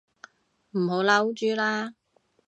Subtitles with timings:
[0.71, 1.93] 唔好嬲豬啦